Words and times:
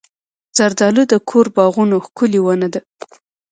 زردالو 0.57 1.03
د 1.09 1.13
کور 1.29 1.45
باغونو 1.55 1.95
ښکلې 2.05 2.39
ونه 2.43 2.67
ده. 2.73 2.81